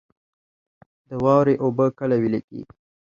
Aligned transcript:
د 1.09 1.11
واورې 1.23 1.55
اوبه 1.63 1.85
کله 1.99 2.15
ویلی 2.21 2.41
کیږي؟ 2.47 2.63